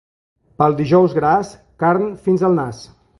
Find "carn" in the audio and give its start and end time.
1.85-2.09